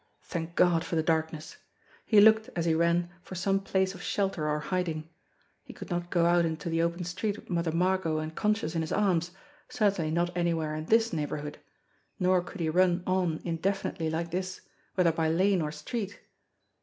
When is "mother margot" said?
7.51-8.17